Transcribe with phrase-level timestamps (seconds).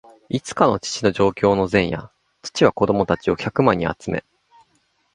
[0.29, 2.09] いつかの父の上京の前夜、
[2.41, 4.23] 父は子供たちを客間に集め、